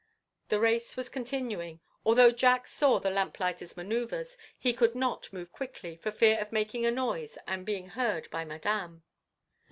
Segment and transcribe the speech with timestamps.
[0.49, 1.79] The race was continuing.
[2.03, 4.25] Although Jack saw the lamplighter's manoeuvre,
[4.57, 8.43] he could not move quickly, for fear of making a noise and being heard by
[8.43, 9.03] Madame.